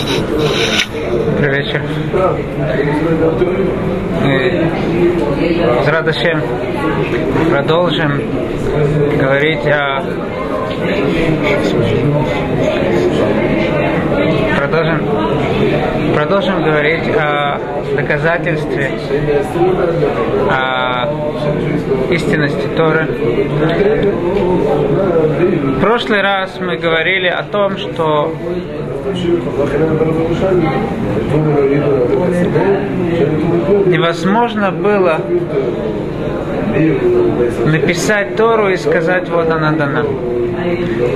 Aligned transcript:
Добрый 0.00 1.62
вечер. 1.62 1.82
Мы 4.22 5.84
с 5.84 5.88
Радошем 5.88 6.42
продолжим 7.50 8.22
говорить 9.18 9.66
о 9.66 10.02
продолжим, 14.56 15.00
продолжим 16.14 16.62
говорить 16.62 17.08
о 17.16 17.58
доказательстве 17.96 18.90
о 20.50 21.08
истинности 22.10 22.66
Торы. 22.76 23.06
В 25.76 25.80
прошлый 25.80 26.22
раз 26.22 26.58
мы 26.60 26.76
говорили 26.76 27.28
о 27.28 27.42
том, 27.42 27.76
что 27.78 28.34
невозможно 33.86 34.70
было 34.70 35.20
написать 37.66 38.36
Тору 38.36 38.68
и 38.68 38.76
сказать, 38.76 39.28
вот 39.28 39.50
она 39.50 39.72
дана. 39.72 40.04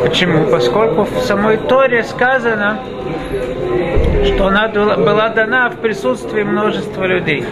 Почему? 0.04 0.46
Поскольку 0.50 1.04
в 1.04 1.20
самой 1.20 1.56
Торе 1.56 2.02
сказано, 2.04 2.78
что 4.24 4.46
она 4.46 4.68
была 4.68 5.28
дана 5.28 5.68
в 5.68 5.76
присутствии 5.76 6.42
множества 6.42 7.04
людей. 7.04 7.44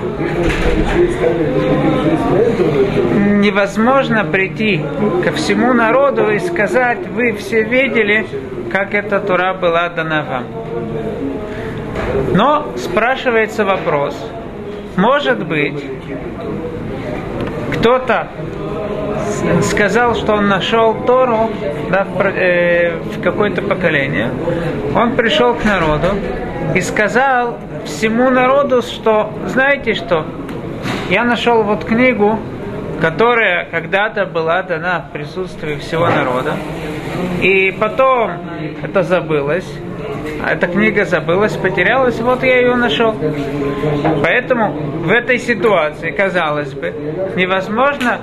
Невозможно 3.15 4.25
прийти 4.25 4.81
ко 5.25 5.33
всему 5.33 5.73
народу 5.73 6.31
и 6.31 6.39
сказать, 6.39 7.07
вы 7.09 7.33
все 7.33 7.63
видели, 7.63 8.27
как 8.71 8.95
эта 8.95 9.21
Тура 9.21 9.55
была 9.55 9.89
дана 9.91 10.23
вам. 10.23 10.45
Но 12.35 12.73
спрашивается 12.77 13.65
вопрос, 13.65 14.17
может 14.97 15.47
быть, 15.47 15.85
кто-то 17.75 18.29
сказал, 19.63 20.15
что 20.15 20.35
он 20.35 20.49
нашел 20.49 20.95
Тору 21.05 21.51
да, 21.91 22.05
в, 22.05 22.21
э, 22.21 22.97
в 22.97 23.23
какое-то 23.23 23.63
поколение. 23.63 24.31
Он 24.95 25.17
пришел 25.17 25.55
к 25.55 25.65
народу 25.65 26.09
и 26.75 26.81
сказал 26.81 27.59
всему 27.85 28.31
народу, 28.31 28.83
что 28.83 29.33
знаете 29.47 29.95
что, 29.95 30.27
я 31.11 31.25
нашел 31.25 31.63
вот 31.63 31.85
книгу, 31.85 32.39
которая 33.01 33.65
когда-то 33.65 34.27
была 34.27 34.63
дана 34.63 35.05
в 35.09 35.13
присутствии 35.13 35.77
всего 35.77 36.07
народа, 36.07 36.55
и 37.41 37.73
потом 37.79 38.31
это 38.83 39.03
забылось, 39.03 39.67
эта 40.47 40.67
книга 40.67 41.05
забылась, 41.05 41.57
потерялась, 41.57 42.21
вот 42.21 42.43
я 42.43 42.59
ее 42.61 42.77
нашел. 42.77 43.15
Поэтому 44.23 44.73
в 44.73 45.11
этой 45.11 45.39
ситуации, 45.39 46.11
казалось 46.11 46.73
бы, 46.75 46.93
невозможно, 47.37 48.21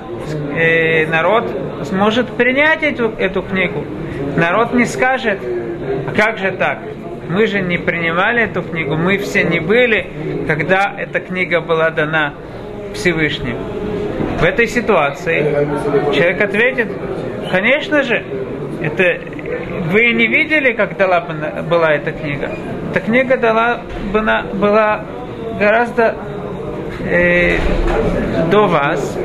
э, 0.56 1.06
народ 1.06 1.44
сможет 1.84 2.28
принять 2.28 2.82
эту, 2.82 3.10
эту 3.18 3.42
книгу. 3.42 3.84
Народ 4.36 4.74
не 4.74 4.84
скажет, 4.84 5.38
а 6.06 6.12
как 6.12 6.38
же 6.38 6.52
так? 6.52 6.78
Мы 7.28 7.46
же 7.46 7.60
не 7.60 7.78
принимали 7.78 8.42
эту 8.42 8.62
книгу, 8.62 8.96
мы 8.96 9.18
все 9.18 9.44
не 9.44 9.60
были, 9.60 10.06
когда 10.46 10.94
эта 10.98 11.20
книга 11.20 11.60
была 11.60 11.90
дана 11.90 12.34
Всевышним. 12.94 13.56
В 14.40 14.44
этой 14.44 14.66
ситуации 14.66 15.42
человек 16.14 16.40
ответит, 16.40 16.88
конечно 17.50 18.02
же, 18.02 18.24
это 18.82 19.20
вы 19.90 20.12
не 20.12 20.26
видели, 20.26 20.72
как 20.72 20.96
дала 20.96 21.20
была 21.20 21.92
эта 21.92 22.12
книга? 22.12 22.50
Эта 22.90 23.00
книга 23.00 23.36
дала, 23.36 23.80
была, 24.12 25.04
гораздо 25.58 26.16
э, 27.00 27.58
до 28.50 28.66
вас. 28.66 29.18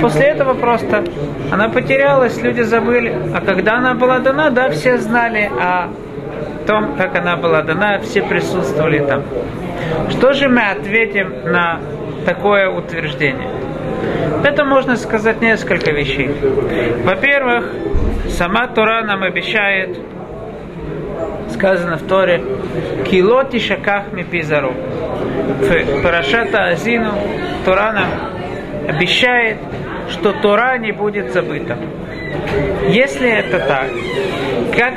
После 0.00 0.26
этого 0.26 0.54
просто 0.54 1.04
она 1.50 1.68
потерялась, 1.68 2.40
люди 2.42 2.62
забыли. 2.62 3.14
А 3.34 3.40
когда 3.40 3.78
она 3.78 3.94
была 3.94 4.18
дана, 4.18 4.50
да, 4.50 4.70
все 4.70 4.98
знали 4.98 5.50
о 5.60 5.88
том, 6.66 6.96
как 6.96 7.16
она 7.16 7.36
была 7.36 7.62
дана, 7.62 7.98
все 8.00 8.22
присутствовали 8.22 8.98
там. 9.00 9.22
Что 10.10 10.32
же 10.32 10.48
мы 10.48 10.62
ответим 10.62 11.32
на 11.44 11.80
такое 12.24 12.68
утверждение? 12.68 13.48
Это 14.44 14.64
можно 14.64 14.96
сказать 14.96 15.40
несколько 15.40 15.92
вещей. 15.92 16.30
Во-первых, 17.04 17.70
сама 18.32 18.66
Тора 18.66 19.02
нам 19.02 19.22
обещает, 19.22 19.98
сказано 21.50 21.96
в 21.96 22.02
Торе, 22.02 22.42
килоти 23.10 23.58
шаках 23.58 24.04
ми 24.12 24.24
пизару. 24.24 24.72
Парашата 26.02 26.64
Азину 26.64 27.12
Тора 27.64 27.92
нам 27.92 28.08
обещает, 28.88 29.58
что 30.10 30.32
Тора 30.32 30.78
не 30.78 30.92
будет 30.92 31.32
забыта. 31.32 31.76
Если 32.88 33.30
это 33.30 33.58
так, 33.60 33.90
как, 34.76 34.96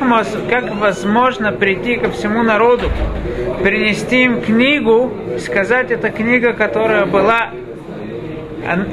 как 0.49 0.75
возможно 0.75 1.51
прийти 1.51 1.97
ко 1.97 2.09
всему 2.09 2.43
народу, 2.43 2.89
принести 3.61 4.23
им 4.23 4.41
книгу, 4.41 5.11
сказать, 5.39 5.91
это 5.91 6.09
книга, 6.09 6.53
которая 6.53 7.05
была 7.05 7.49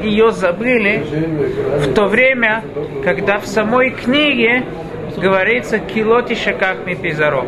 ее 0.03 0.33
забыли 0.33 1.03
в 1.79 1.95
то 1.95 2.07
время, 2.07 2.63
когда 3.05 3.39
в 3.39 3.47
самой 3.47 3.91
книге 3.91 4.65
говорится 5.17 5.79
«Килоти 5.79 6.35
шаках 6.35 6.79
ми 6.87 6.95
пизаро». 6.95 7.47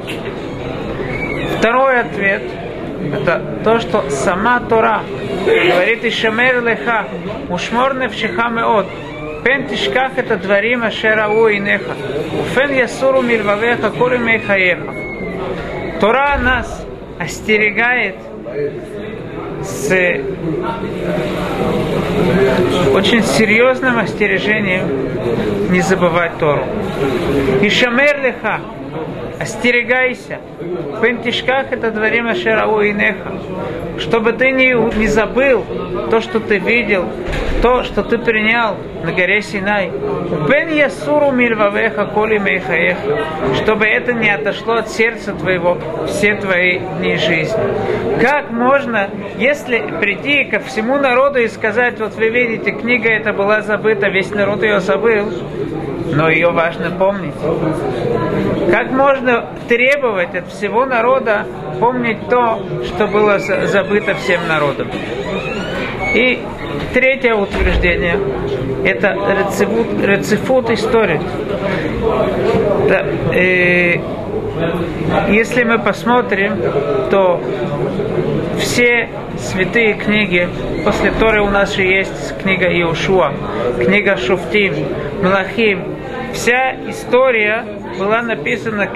Второй 1.58 2.00
ответ– 2.00 2.42
это 3.12 3.42
то, 3.62 3.78
что 3.80 4.10
сама 4.10 4.60
Тора 4.60 5.02
говорит 5.44 6.04
«Ишамер 6.04 6.62
леха, 6.64 7.06
ушмор 7.48 7.94
невшиха 7.94 8.48
меот, 8.48 8.86
пен 9.44 9.66
тишках 9.68 10.12
это 10.16 10.36
дворим 10.36 10.82
ашера 10.82 11.28
у 11.28 11.48
инеха, 11.48 11.92
уфен 12.40 12.72
ясуру 12.72 13.22
мильвавеха 13.22 13.90
коли 13.90 14.16
мейхаеха». 14.16 14.94
Тора 16.00 16.38
нас 16.38 16.86
остерегает 17.18 18.16
с 19.84 20.20
очень 22.94 23.22
серьезным 23.22 23.98
остережением 23.98 25.70
не 25.70 25.80
забывать 25.80 26.38
Тору. 26.38 26.64
И 27.60 27.68
шамер 27.68 28.22
леха, 28.22 28.60
остерегайся. 29.38 30.38
Пентишках 31.02 31.72
это 31.72 31.90
дворим 31.90 32.34
Шерау 32.34 32.80
и 32.80 32.92
Неха. 32.92 33.32
Чтобы 33.98 34.32
ты 34.32 34.52
не, 34.52 34.72
не 34.98 35.06
забыл 35.06 35.64
то, 36.10 36.20
что 36.20 36.40
ты 36.40 36.58
видел, 36.58 37.04
то, 37.64 37.82
что 37.82 38.02
ты 38.02 38.18
принял 38.18 38.76
на 39.02 39.12
горе 39.12 39.40
Синай. 39.40 39.90
Бен 40.46 40.68
ясуру 40.68 41.30
мильвавеха 41.32 42.04
коли 42.04 42.36
мейхаеха. 42.36 43.24
Чтобы 43.54 43.86
это 43.86 44.12
не 44.12 44.28
отошло 44.28 44.74
от 44.74 44.90
сердца 44.90 45.32
твоего 45.32 45.78
все 46.06 46.34
твои 46.34 46.78
дни 46.98 47.16
жизни. 47.16 47.58
Как 48.20 48.50
можно, 48.50 49.08
если 49.38 49.78
прийти 49.98 50.44
ко 50.44 50.60
всему 50.60 50.98
народу 50.98 51.38
и 51.38 51.48
сказать, 51.48 51.98
вот 52.00 52.14
вы 52.16 52.28
видите, 52.28 52.72
книга 52.72 53.08
эта 53.08 53.32
была 53.32 53.62
забыта, 53.62 54.08
весь 54.08 54.30
народ 54.30 54.62
ее 54.62 54.80
забыл, 54.80 55.32
но 56.12 56.28
ее 56.28 56.50
важно 56.50 56.90
помнить. 56.90 57.32
Как 58.70 58.90
можно 58.90 59.46
требовать 59.70 60.34
от 60.34 60.48
всего 60.48 60.84
народа 60.84 61.46
помнить 61.80 62.28
то, 62.28 62.62
что 62.84 63.06
было 63.06 63.38
забыто 63.38 64.14
всем 64.16 64.46
народом? 64.48 64.88
И 66.14 66.42
третье 66.92 67.34
утверждение– 67.34 68.18
это 68.84 69.16
рецифут, 69.38 70.04
рецифут 70.04 70.70
истории. 70.70 71.20
Да, 72.88 73.04
э, 73.34 73.98
если 75.28 75.64
мы 75.64 75.78
посмотрим, 75.78 76.60
то 77.10 77.40
все 78.58 79.08
святые 79.38 79.94
книги, 79.94 80.48
после 80.84 81.10
которой 81.10 81.40
у 81.40 81.50
нас 81.50 81.74
же 81.74 81.82
есть 81.82 82.36
книга 82.42 82.66
Иошуа, 82.66 83.32
книга 83.82 84.16
Шуфтим, 84.16 84.74
Млахим, 85.22 85.82
вся 86.32 86.76
история 86.88 87.64
была 87.98 88.22
написана, 88.22 88.88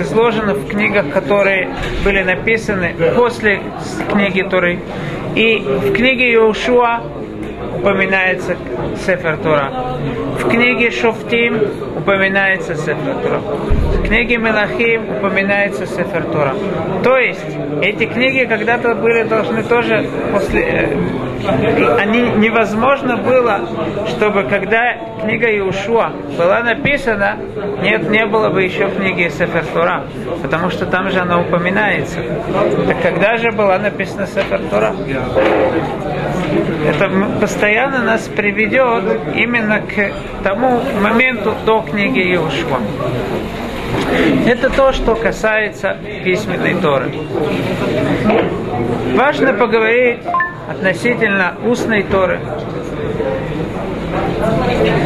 изложена 0.00 0.54
в 0.54 0.68
книгах, 0.68 1.10
которые 1.10 1.70
были 2.04 2.22
написаны 2.22 2.94
после 3.14 3.62
книги 4.10 4.42
Торы. 4.42 4.78
И 5.34 5.58
в 5.58 5.92
книге 5.92 6.32
Иошуа 6.34 7.00
упоминается 7.78 8.56
Сефер 9.06 9.38
Тора. 9.38 9.70
В 10.38 10.48
книге 10.48 10.90
Шофтим 10.90 11.58
упоминается 11.96 12.74
Сефер 12.74 13.14
Тора. 13.22 13.38
В 13.38 14.02
книге 14.06 14.36
Мелахим 14.36 15.16
упоминается 15.16 15.86
Сефер 15.86 16.24
Тора. 16.24 16.54
То 17.02 17.16
есть 17.16 17.44
эти 17.80 18.04
книги 18.04 18.44
когда-то 18.44 18.94
были 18.94 19.22
должны 19.22 19.62
тоже 19.62 20.06
после... 20.32 20.96
Они 21.98 22.20
невозможно 22.20 23.16
было, 23.16 23.60
чтобы 24.08 24.44
когда 24.44 24.96
книга 25.22 25.46
Иушуа 25.58 26.12
была 26.38 26.60
написана, 26.60 27.36
нет, 27.82 28.08
не 28.10 28.26
было 28.26 28.48
бы 28.50 28.62
еще 28.62 28.88
книги 28.88 29.28
Сефер 29.28 29.64
Тора, 29.74 30.04
потому 30.42 30.70
что 30.70 30.86
там 30.86 31.10
же 31.10 31.20
она 31.20 31.40
упоминается. 31.40 32.18
Так 32.86 33.02
когда 33.02 33.36
же 33.36 33.50
была 33.50 33.78
написана 33.78 34.26
Сефер 34.26 34.60
Тора? 34.70 34.94
Это 36.86 37.10
постоянно 37.40 38.02
нас 38.02 38.28
приведет 38.28 39.04
именно 39.34 39.80
к 39.80 40.12
тому 40.44 40.80
моменту 41.00 41.54
до 41.64 41.82
книги 41.82 42.20
Иошуа. 42.34 42.78
Это 44.46 44.70
то, 44.70 44.92
что 44.92 45.14
касается 45.14 45.96
письменной 46.24 46.74
Торы. 46.74 47.10
Важно 49.14 49.52
поговорить 49.52 50.18
относительно 50.72 51.54
устной 51.64 52.02
Торы. 52.02 52.40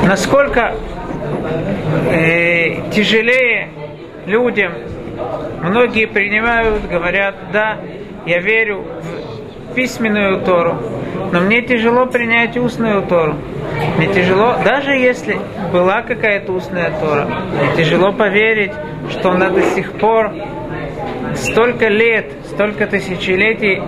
Насколько 0.07 0.75
э, 2.11 2.91
тяжелее 2.91 3.69
людям, 4.27 4.73
многие 5.63 6.07
принимают, 6.07 6.89
говорят, 6.89 7.35
да, 7.53 7.79
я 8.27 8.41
верю 8.41 8.85
в 9.71 9.75
письменную 9.75 10.41
Тору, 10.41 10.77
но 11.33 11.41
мне 11.41 11.63
тяжело 11.63 12.07
принять 12.07 12.57
устную 12.57 13.03
Тору. 13.03 13.35
Мне 13.99 14.07
тяжело, 14.09 14.57
даже 14.65 14.93
если 14.93 15.39
была 15.73 16.03
какая-то 16.03 16.53
устная 16.53 16.93
Тора, 17.01 17.27
мне 17.27 17.77
тяжело 17.77 18.13
поверить, 18.13 18.73
что 19.11 19.31
она 19.31 19.51
до 19.51 19.63
сих 19.63 19.93
пор 19.93 20.33
столько 21.35 21.89
лет, 21.89 22.33
столько 22.57 22.87
тысячелетий, 22.87 23.83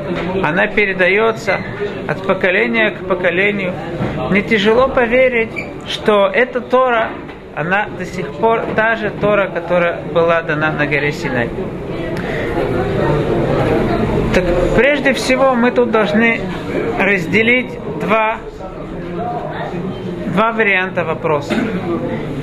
она 0.45 0.67
передается 0.67 1.59
от 2.07 2.23
поколения 2.27 2.91
к 2.91 3.09
поколению. 3.09 3.73
Мне 4.29 4.43
тяжело 4.43 4.89
поверить, 4.89 5.49
что 5.87 6.27
эта 6.27 6.61
Тора, 6.61 7.09
она 7.57 7.87
до 7.99 8.05
сих 8.05 8.31
пор 8.35 8.61
та 8.77 8.97
же 8.97 9.09
Тора, 9.09 9.49
которая 9.49 10.03
была 10.13 10.43
дана 10.43 10.71
на 10.71 10.87
горе 10.87 11.13
Синай. 11.13 11.49
Так 14.35 14.45
прежде 14.77 15.15
всего 15.15 15.55
мы 15.55 15.71
тут 15.71 15.91
должны 15.91 16.39
разделить 17.01 17.71
два, 18.03 18.37
два 20.27 20.53
варианта 20.53 21.05
вопроса. 21.05 21.55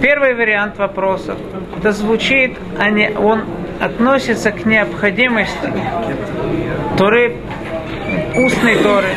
Первый 0.01 0.33
вариант 0.33 0.79
вопроса, 0.79 1.35
это 1.77 1.91
звучит, 1.91 2.57
он 3.19 3.43
относится 3.79 4.51
к 4.51 4.65
необходимости 4.65 5.73
Торы, 6.97 7.35
устной 8.35 8.77
Торы, 8.77 9.09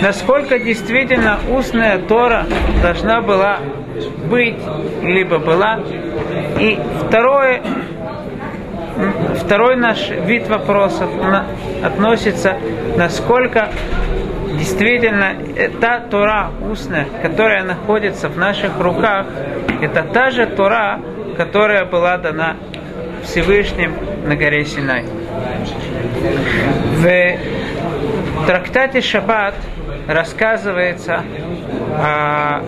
насколько 0.00 0.58
действительно 0.58 1.38
устная 1.50 1.98
Тора 1.98 2.46
должна 2.82 3.20
была 3.20 3.58
быть, 4.30 4.56
либо 5.02 5.38
была. 5.38 5.80
И 6.58 6.78
второе, 7.06 7.62
второй 9.36 9.76
наш 9.76 10.10
вид 10.10 10.48
вопросов 10.48 11.10
относится, 11.82 12.56
насколько 12.96 13.68
действительно 14.58 15.34
та 15.80 16.00
Тора 16.00 16.50
устная, 16.70 17.06
которая 17.22 17.64
находится 17.64 18.28
в 18.28 18.36
наших 18.36 18.78
руках, 18.78 19.26
это 19.80 20.02
та 20.02 20.30
же 20.30 20.46
Тора, 20.46 21.00
которая 21.36 21.84
была 21.84 22.18
дана 22.18 22.56
Всевышним 23.30 23.94
на 24.26 24.34
горе 24.34 24.64
Синай. 24.64 25.04
В 26.96 27.36
трактате 28.44 29.00
Шаббат 29.00 29.54
рассказывается 30.08 31.22
о 31.96 32.60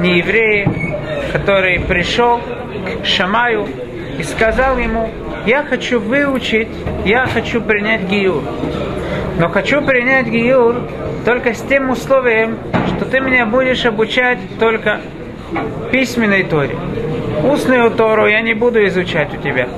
нееврее, 0.00 0.96
который 1.32 1.80
пришел 1.80 2.40
к 3.02 3.04
Шамаю 3.04 3.68
и 4.18 4.22
сказал 4.22 4.78
ему, 4.78 5.10
я 5.44 5.62
хочу 5.64 6.00
выучить, 6.00 6.68
я 7.04 7.26
хочу 7.26 7.60
принять 7.60 8.04
гиюр. 8.04 8.42
Но 9.38 9.50
хочу 9.50 9.82
принять 9.82 10.28
гиюр 10.28 10.76
только 11.26 11.52
с 11.52 11.60
тем 11.60 11.90
условием, 11.90 12.56
что 12.96 13.04
ты 13.04 13.20
меня 13.20 13.44
будешь 13.44 13.84
обучать 13.84 14.38
только 14.58 15.02
письменной 15.92 16.44
Торе. 16.44 16.74
Устную 17.42 17.90
Тору 17.90 18.26
я 18.26 18.40
не 18.40 18.54
буду 18.54 18.84
изучать 18.86 19.34
у 19.34 19.36
тебя. 19.36 19.68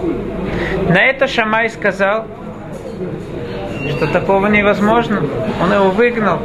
На 0.88 1.02
это 1.02 1.26
Шамай 1.26 1.70
сказал, 1.70 2.26
что 3.96 4.06
такого 4.06 4.46
невозможно. 4.46 5.22
Он 5.62 5.72
его 5.72 5.90
выгнал. 5.90 6.38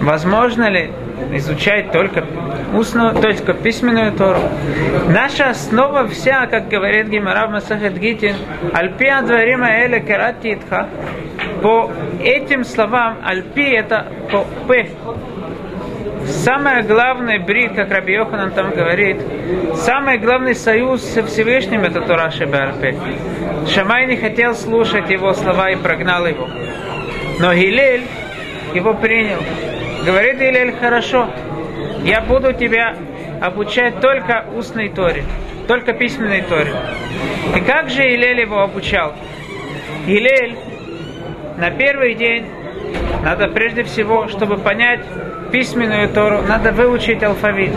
Возможно 0.00 0.68
ли 0.68 0.90
изучать 1.32 1.90
только 1.92 2.24
устную, 2.74 3.14
только 3.14 3.54
письменную 3.54 4.12
Тору. 4.12 4.40
Наша 5.08 5.50
основа 5.50 6.06
вся, 6.08 6.46
как 6.46 6.68
говорит 6.68 7.08
Гимара 7.08 7.48
Масахет 7.48 7.98
Гитин, 7.98 8.36
Альпи 8.72 9.06
Адварима 9.06 9.70
Эле 9.84 10.00
Кератитха, 10.00 10.88
по 11.62 11.90
этим 12.22 12.64
словам, 12.64 13.18
Альпи 13.24 13.70
это 13.70 14.06
по 14.30 14.44
П. 14.68 14.90
Самое 16.26 16.82
главное 16.82 17.38
брит, 17.38 17.74
как 17.74 17.90
Раби 17.90 18.14
Йоханан 18.14 18.50
там 18.50 18.70
говорит, 18.70 19.18
самый 19.76 20.18
главный 20.18 20.54
союз 20.54 21.02
со 21.02 21.24
Всевышним 21.24 21.84
это 21.84 22.00
Тора 22.00 22.30
Шебарпе. 22.30 22.96
Шамай 23.68 24.06
не 24.06 24.16
хотел 24.16 24.54
слушать 24.54 25.08
его 25.08 25.32
слова 25.34 25.70
и 25.70 25.76
прогнал 25.76 26.26
его. 26.26 26.48
Но 27.38 27.54
Гилель 27.54 28.04
его 28.74 28.94
принял. 28.94 29.38
Говорит 30.04 30.38
Гилель, 30.38 30.72
хорошо, 30.72 31.30
я 32.02 32.20
буду 32.20 32.52
тебя 32.52 32.96
обучать 33.40 34.00
только 34.00 34.46
устной 34.56 34.88
Торе, 34.88 35.24
только 35.68 35.92
письменной 35.92 36.42
Торе. 36.42 36.72
И 37.56 37.60
как 37.60 37.88
же 37.88 38.02
Илель 38.02 38.40
его 38.40 38.60
обучал? 38.60 39.14
Илель 40.06 40.56
на 41.56 41.70
первый 41.70 42.14
день 42.14 42.46
надо 43.22 43.48
прежде 43.48 43.82
всего, 43.84 44.28
чтобы 44.28 44.56
понять 44.56 45.00
письменную 45.56 46.10
Тору, 46.10 46.42
надо 46.42 46.70
выучить 46.70 47.22
алфавит. 47.22 47.72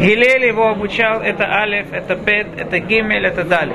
Гилель 0.00 0.46
его 0.46 0.68
обучал, 0.68 1.20
это 1.20 1.44
Алиф, 1.44 1.92
это 1.92 2.16
Пет, 2.16 2.46
это 2.56 2.78
Гимель, 2.78 3.26
это 3.26 3.44
Дали. 3.44 3.74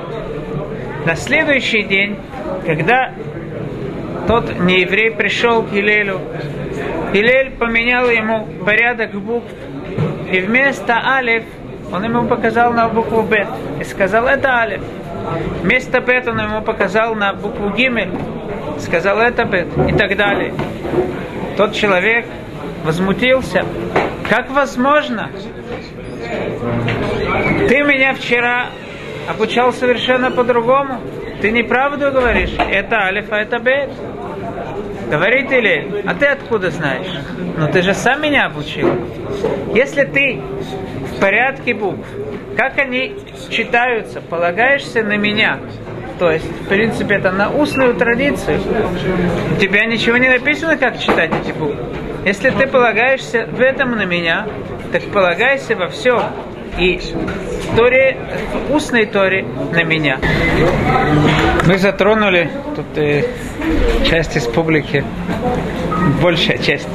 На 1.05 1.15
следующий 1.15 1.83
день, 1.83 2.17
когда 2.65 3.11
тот 4.27 4.59
нееврей 4.59 5.11
пришел 5.11 5.61
к 5.61 5.71
Гилелю, 5.71 6.19
Илель 7.13 7.51
поменял 7.51 8.09
ему 8.09 8.47
порядок 8.65 9.11
букв, 9.11 9.51
и 10.31 10.39
вместо 10.39 10.95
Алиф 10.95 11.43
он 11.93 12.03
ему 12.05 12.27
показал 12.27 12.73
на 12.73 12.89
букву 12.89 13.21
Бет 13.21 13.47
и 13.79 13.83
сказал, 13.83 14.25
это 14.25 14.49
Алиф. 14.49 14.81
Вместо 15.61 15.99
Бет 16.01 16.27
он 16.27 16.39
ему 16.39 16.63
показал 16.63 17.13
на 17.13 17.33
букву 17.33 17.69
Гимель, 17.69 18.09
сказал, 18.79 19.19
это 19.19 19.45
Бет 19.45 19.67
и 19.87 19.93
так 19.93 20.17
далее. 20.17 20.55
Тот 21.55 21.73
человек 21.73 22.25
возмутился. 22.85 23.65
Как 24.29 24.49
возможно? 24.51 25.29
Ты 27.67 27.83
меня 27.83 28.13
вчера 28.13 28.67
обучал 29.27 29.73
совершенно 29.73 30.31
по-другому. 30.31 31.01
Ты 31.41 31.51
неправду 31.51 32.11
говоришь. 32.11 32.53
Это 32.57 32.97
алиф, 32.97 33.31
это 33.31 33.59
бет. 33.59 33.89
Говорит 35.09 35.51
или, 35.51 36.03
а 36.05 36.15
ты 36.15 36.27
откуда 36.27 36.71
знаешь? 36.71 37.11
Но 37.57 37.67
ты 37.67 37.81
же 37.81 37.93
сам 37.93 38.21
меня 38.21 38.45
обучил. 38.45 38.89
Если 39.73 40.03
ты 40.03 40.41
в 41.11 41.19
порядке 41.19 41.73
букв, 41.73 42.07
как 42.57 42.79
они 42.79 43.15
читаются, 43.49 44.21
полагаешься 44.21 45.03
на 45.03 45.17
меня, 45.17 45.59
то 46.17 46.31
есть, 46.31 46.45
в 46.45 46.67
принципе, 46.67 47.15
это 47.15 47.31
на 47.31 47.51
устную 47.51 47.93
традицию. 47.93 48.59
У 49.55 49.59
тебя 49.59 49.85
ничего 49.85 50.17
не 50.17 50.29
написано, 50.29 50.77
как 50.77 50.97
читать 50.99 51.31
эти 51.43 51.51
буквы. 51.51 52.04
Если 52.25 52.49
ты 52.49 52.65
полагаешься 52.65 53.45
в 53.45 53.61
этом 53.61 53.91
на 53.91 54.05
меня, 54.05 54.47
так 54.91 55.03
полагайся 55.11 55.75
во 55.75 55.89
всем. 55.89 56.23
И 56.79 56.99
Торе, 57.75 58.17
устной 58.71 59.05
Торе 59.05 59.43
на 59.43 59.83
меня. 59.83 60.17
Мы 61.67 61.77
затронули 61.77 62.49
тут 62.75 62.97
э, 62.97 63.25
часть 64.09 64.35
из 64.37 64.47
публики, 64.47 65.05
большая 66.19 66.57
часть, 66.57 66.89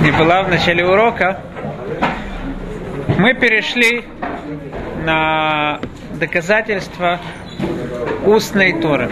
не 0.00 0.10
была 0.10 0.42
в 0.42 0.48
начале 0.48 0.86
урока. 0.86 1.40
Мы 3.18 3.34
перешли 3.34 4.06
на 5.04 5.80
доказательства 6.18 7.20
устной 8.24 8.72
Торы. 8.80 9.10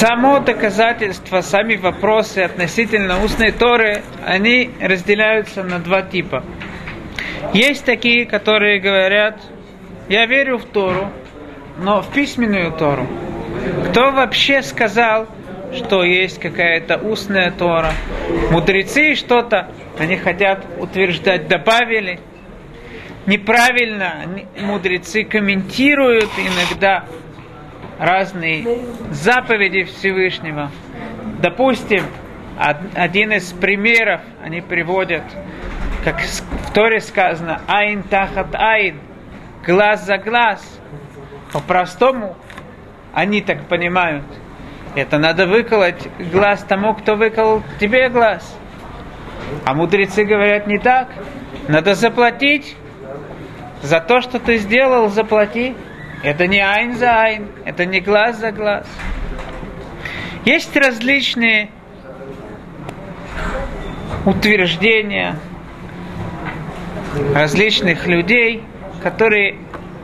Само 0.00 0.40
доказательство, 0.40 1.42
сами 1.42 1.76
вопросы 1.76 2.38
относительно 2.38 3.22
устной 3.22 3.52
Торы, 3.52 4.00
они 4.24 4.70
разделяются 4.80 5.62
на 5.62 5.78
два 5.78 6.00
типа. 6.00 6.42
Есть 7.52 7.84
такие, 7.84 8.24
которые 8.24 8.80
говорят, 8.80 9.42
я 10.08 10.24
верю 10.24 10.56
в 10.56 10.64
Тору, 10.64 11.10
но 11.76 12.00
в 12.00 12.10
письменную 12.14 12.72
Тору. 12.72 13.06
Кто 13.90 14.10
вообще 14.10 14.62
сказал, 14.62 15.26
что 15.76 16.02
есть 16.02 16.40
какая-то 16.40 16.96
устная 16.96 17.50
Тора? 17.50 17.92
Мудрецы 18.50 19.14
что-то, 19.14 19.68
они 19.98 20.16
хотят 20.16 20.64
утверждать, 20.78 21.46
добавили. 21.46 22.20
Неправильно 23.26 24.14
мудрецы 24.62 25.24
комментируют 25.24 26.30
иногда 26.38 27.04
разные 28.00 28.66
заповеди 29.10 29.84
Всевышнего. 29.84 30.70
Допустим, 31.40 32.02
один 32.94 33.32
из 33.32 33.52
примеров 33.52 34.22
они 34.42 34.62
приводят, 34.62 35.22
как 36.02 36.20
в 36.20 36.72
Торе 36.72 37.00
сказано, 37.00 37.60
айн 37.66 38.02
тахат 38.02 38.54
айн, 38.54 38.98
глаз 39.66 40.06
за 40.06 40.16
глаз. 40.16 40.80
По-простому 41.52 42.36
они 43.12 43.42
так 43.42 43.66
понимают. 43.66 44.24
Это 44.94 45.18
надо 45.18 45.46
выколоть 45.46 46.08
глаз 46.32 46.64
тому, 46.64 46.94
кто 46.94 47.16
выколол 47.16 47.62
тебе 47.78 48.08
глаз. 48.08 48.56
А 49.66 49.74
мудрецы 49.74 50.24
говорят 50.24 50.66
не 50.66 50.78
так. 50.78 51.08
Надо 51.68 51.94
заплатить. 51.94 52.76
За 53.82 54.00
то, 54.00 54.20
что 54.20 54.38
ты 54.38 54.56
сделал, 54.56 55.08
заплати. 55.08 55.74
Это 56.22 56.46
не 56.46 56.60
айн 56.60 56.96
за 56.96 57.22
айн, 57.22 57.48
это 57.64 57.86
не 57.86 58.00
глаз 58.00 58.38
за 58.38 58.52
глаз. 58.52 58.86
Есть 60.44 60.76
различные 60.76 61.70
утверждения 64.26 65.36
различных 67.34 68.06
людей, 68.06 68.62
которые 69.02 69.56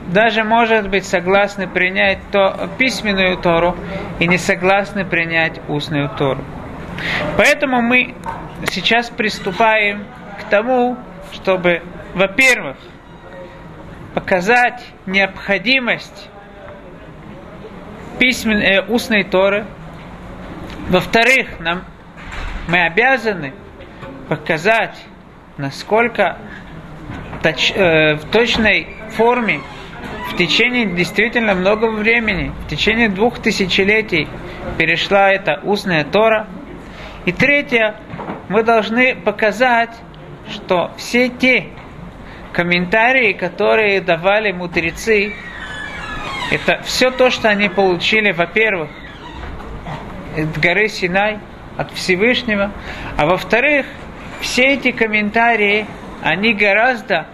даже, 0.09 0.45
может 0.45 0.89
быть, 0.89 1.05
согласны 1.05 1.67
принять 1.67 2.19
то, 2.31 2.69
письменную 2.79 3.37
Тору 3.37 3.77
и 4.19 4.27
не 4.27 4.39
согласны 4.39 5.05
принять 5.05 5.61
устную 5.69 6.09
Тору. 6.09 6.43
Поэтому 7.37 7.83
мы 7.83 8.15
сейчас 8.71 9.11
приступаем 9.11 10.05
к 10.41 10.45
тому, 10.45 10.97
чтобы, 11.33 11.83
во-первых, 12.15 12.77
показать 14.17 14.83
необходимость 15.05 16.31
письменной, 18.19 18.65
э, 18.65 18.81
устной 18.81 19.25
Торы. 19.25 19.67
Во-вторых, 20.89 21.61
нам, 21.61 21.85
мы 22.67 22.87
обязаны 22.87 23.53
показать, 24.31 24.97
насколько 25.59 26.39
точ, 27.43 27.73
э, 27.75 28.15
в 28.15 28.25
точной 28.31 28.87
форме 29.11 29.61
в 30.31 30.37
течение 30.39 30.87
действительно 30.87 31.55
много 31.55 31.85
времени, 31.91 32.53
в 32.65 32.71
течение 32.71 33.11
двух 33.11 33.41
тысячелетий 33.41 34.29
перешла 34.79 35.31
эта 35.31 35.61
устная 35.63 36.05
Тора. 36.05 36.47
И 37.27 37.33
третье, 37.33 37.97
мы 38.49 38.63
должны 38.63 39.15
показать, 39.15 39.95
что 40.49 40.93
все 40.97 41.29
те 41.29 41.76
комментарии, 42.57 43.35
которые 43.35 44.01
давали 44.01 44.51
мудрецы, 44.51 45.35
это 46.51 46.81
все 46.85 47.11
то, 47.11 47.29
что 47.29 47.51
они 47.51 47.69
получили, 47.69 48.33
во-первых, 48.33 48.89
от 50.35 50.59
горы 50.59 50.89
Синай, 50.89 51.39
от 51.77 51.93
Всевышнего, 51.93 52.73
а 53.19 53.27
во-вторых, 53.27 53.85
все 54.41 54.73
эти 54.73 54.91
комментарии, 54.91 55.87
они 56.23 56.55
гораздо 56.55 57.27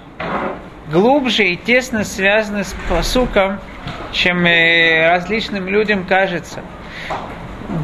глубже 0.91 1.45
и 1.45 1.57
тесно 1.57 2.02
связаны 2.02 2.64
с 2.64 2.75
посуком, 2.88 3.61
чем 4.11 4.45
э, 4.45 5.09
различным 5.09 5.69
людям 5.69 6.05
кажется. 6.05 6.64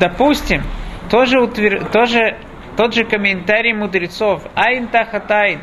Допустим, 0.00 0.64
тоже, 1.09 1.40
утвер... 1.40 1.85
тоже 1.85 2.37
тот 2.76 2.95
же 2.95 3.04
комментарий 3.04 3.75
мудрецов, 3.75 4.42
айн 4.57 4.88
тахатайн, 4.88 5.61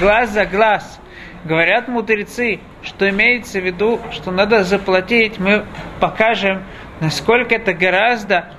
глаз 0.00 0.30
за 0.30 0.46
глаз, 0.46 0.98
говорят 1.44 1.88
мудрецы, 1.88 2.60
что 2.82 3.08
имеется 3.08 3.60
в 3.60 3.64
виду, 3.64 4.00
что 4.12 4.30
надо 4.30 4.64
заплатить, 4.64 5.38
мы 5.38 5.64
покажем, 6.00 6.64
насколько 7.00 7.54
это 7.54 7.72
гораздо 7.72 8.54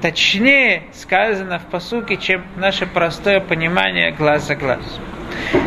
точнее 0.00 0.84
сказано 0.92 1.58
в 1.58 1.64
посуке, 1.64 2.16
чем 2.16 2.44
наше 2.56 2.86
простое 2.86 3.40
понимание 3.40 4.12
глаз 4.12 4.46
за 4.46 4.56
глаз. 4.56 5.00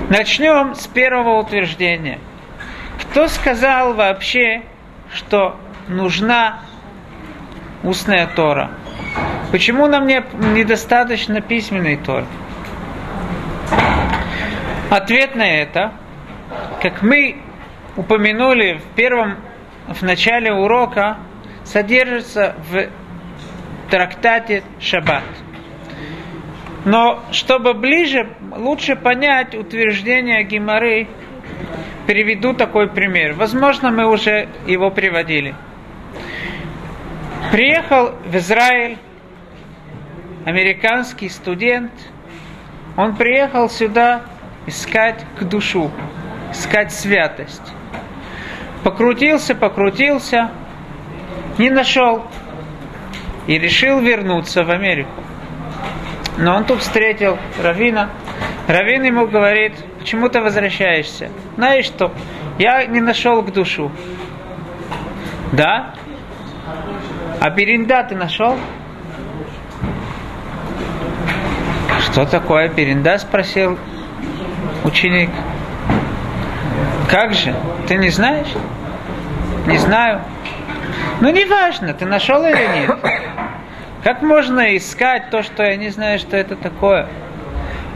Начнем 0.10 0.76
с 0.76 0.88
первого 0.88 1.40
утверждения. 1.40 2.20
Кто 3.02 3.28
сказал 3.28 3.94
вообще, 3.94 4.64
что 5.14 5.60
нужна 5.88 6.62
устная 7.84 8.28
Тора? 8.28 8.72
Почему 9.52 9.88
нам 9.88 10.08
не, 10.08 10.24
недостаточно 10.54 11.42
письменной 11.42 11.98
Торы? 11.98 12.26
Ответ 14.90 15.36
на 15.36 15.50
это 15.50 15.94
как 16.82 17.02
мы 17.02 17.38
упомянули 17.96 18.80
в 18.80 18.96
первом, 18.96 19.38
в 19.88 20.02
начале 20.02 20.54
урока, 20.54 21.18
содержится 21.64 22.56
в 22.70 22.88
трактате 23.90 24.64
Шаббат. 24.80 25.24
Но 26.86 27.24
чтобы 27.32 27.74
ближе, 27.74 28.30
лучше 28.56 28.96
понять 28.96 29.54
утверждение 29.54 30.44
Гимары, 30.44 31.08
приведу 32.08 32.54
такой 32.54 32.90
пример. 32.90 33.34
Возможно, 33.34 33.92
мы 33.92 34.08
уже 34.08 34.48
его 34.66 34.90
приводили. 34.90 35.54
Приехал 37.52 38.14
в 38.26 38.36
Израиль 38.36 38.98
американский 40.46 41.30
студент. 41.30 41.92
Он 42.98 43.16
приехал 43.16 43.70
сюда 43.70 44.22
искать 44.66 45.24
к 45.38 45.44
душу 45.44 45.92
искать 46.52 46.92
святость. 46.92 47.62
Покрутился, 48.84 49.56
покрутился, 49.56 50.52
не 51.58 51.70
нашел. 51.70 52.24
И 53.48 53.58
решил 53.58 54.00
вернуться 54.00 54.64
в 54.64 54.70
Америку. 54.70 55.24
Но 56.38 56.56
он 56.56 56.64
тут 56.66 56.82
встретил 56.82 57.38
Равина. 57.62 58.10
Равин 58.68 59.04
ему 59.04 59.28
говорит, 59.28 59.74
почему 60.00 60.30
ты 60.30 60.40
возвращаешься? 60.42 61.30
Знаешь 61.56 61.86
что, 61.86 62.14
я 62.58 62.86
не 62.86 63.02
нашел 63.02 63.42
к 63.42 63.52
душу. 63.52 63.92
Да? 65.52 65.94
А 67.40 67.50
Беринда 67.50 68.04
ты 68.04 68.16
нашел? 68.16 68.56
Что 72.00 72.26
такое 72.26 72.70
Беринда? 72.70 73.18
Спросил 73.18 73.78
ученик. 74.84 75.30
Как 77.12 77.34
же? 77.34 77.54
Ты 77.90 77.96
не 77.96 78.10
знаешь? 78.10 78.48
Не 79.68 79.78
знаю. 79.78 80.22
Ну, 81.20 81.30
не 81.30 81.44
важно, 81.44 81.94
ты 81.94 82.06
нашел 82.06 82.42
или 82.46 82.66
нет. 82.74 82.90
Как 84.02 84.22
можно 84.22 84.78
искать 84.78 85.30
то, 85.30 85.44
что 85.44 85.62
я 85.62 85.76
не 85.76 85.90
знаю, 85.90 86.20
что 86.20 86.38
это 86.38 86.56
такое? 86.56 87.08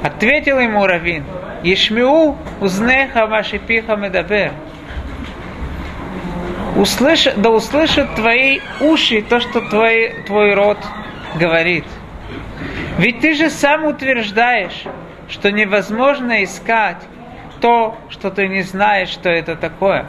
Ответил 0.04 0.60
ему 0.60 0.86
Равин. 0.86 1.24
Ишмиу 1.64 2.38
узнеха 2.60 3.26
ваши 3.26 3.58
пиха 3.58 3.96
медабер. 3.96 4.52
Услыш, 6.76 7.30
да 7.38 7.52
услышат 7.52 8.14
твои 8.16 8.60
уши 8.82 9.22
то, 9.22 9.40
что 9.40 9.62
твой, 9.62 10.14
твой 10.28 10.54
род 10.54 10.78
говорит. 11.36 11.86
Ведь 12.98 13.22
ты 13.22 13.34
же 13.34 13.50
сам 13.50 13.86
утверждаешь, 13.86 14.84
что 15.30 15.54
невозможно 15.54 16.44
искать 16.44 16.98
то, 17.66 17.98
что 18.10 18.30
ты 18.30 18.48
не 18.48 18.62
знаешь, 18.62 19.10
что 19.10 19.28
это 19.28 19.56
такое. 19.56 20.06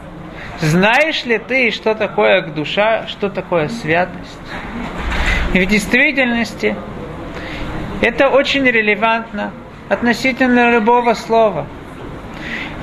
Знаешь 0.59 1.25
ли 1.25 1.39
ты, 1.39 1.71
что 1.71 1.95
такое 1.95 2.43
душа, 2.43 3.07
что 3.07 3.31
такое 3.31 3.67
святость? 3.67 4.37
И 5.55 5.61
в 5.61 5.65
действительности 5.65 6.75
это 7.99 8.29
очень 8.29 8.63
релевантно 8.63 9.53
относительно 9.89 10.69
любого 10.69 11.15
слова. 11.15 11.65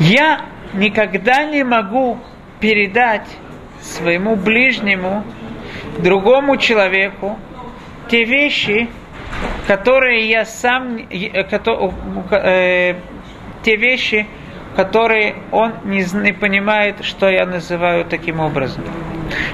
Я 0.01 0.41
никогда 0.73 1.45
не 1.45 1.63
могу 1.63 2.19
передать 2.59 3.29
своему 3.81 4.35
ближнему, 4.35 5.23
другому 5.99 6.57
человеку, 6.57 7.39
те 8.11 8.25
вещи, 8.25 8.89
которые 9.69 10.29
я 10.29 10.45
сам, 10.45 10.97
э, 10.97 11.29
э, 12.33 12.95
те 13.63 13.77
вещи, 13.77 14.27
которые 14.77 15.37
он 15.53 15.75
не, 15.85 16.05
не 16.23 16.33
понимает, 16.33 17.05
что 17.05 17.29
я 17.29 17.47
называю 17.47 18.05
таким 18.05 18.41
образом. 18.41 18.85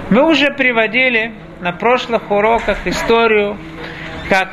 Мы 0.08 0.28
уже 0.28 0.50
приводили 0.52 1.32
на 1.60 1.72
прошлых 1.72 2.30
уроках 2.30 2.86
историю, 2.86 3.56
как 4.28 4.48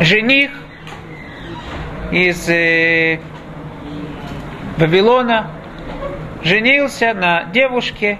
жених 0.00 0.50
из 2.10 2.48
э, 2.48 3.20
Вавилона 4.78 5.50
женился 6.42 7.12
на 7.12 7.44
девушке 7.44 8.18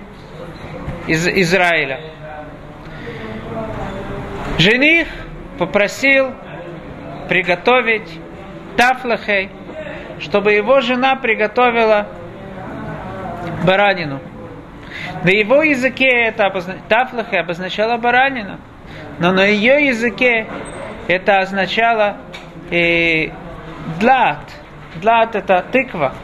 из 1.06 1.26
Израиля. 1.26 2.00
Жених 4.58 5.08
попросил 5.58 6.32
приготовить 7.28 8.20
тафлахей, 8.76 9.50
чтобы 10.20 10.52
его 10.52 10.80
жена 10.80 11.16
приготовила 11.16 12.06
баранину. 13.66 14.20
На 15.24 15.30
его 15.30 15.62
языке 15.62 16.08
это 16.08 16.46
обозна... 16.46 16.76
обозначало 17.40 17.96
баранину, 17.96 18.58
но 19.18 19.32
на 19.32 19.44
ее 19.44 19.86
языке 19.86 20.46
это 21.08 21.38
означало 21.38 22.18
э, 22.70 23.30
длат. 23.98 24.38
Длат 24.96 25.34
это 25.36 25.64
тыква. 25.70 26.14